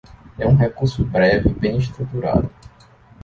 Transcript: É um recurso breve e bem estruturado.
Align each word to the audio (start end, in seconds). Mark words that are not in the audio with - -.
É 0.39 0.47
um 0.47 0.55
recurso 0.55 1.03
breve 1.05 1.49
e 1.51 1.53
bem 1.53 1.77
estruturado. 1.77 2.49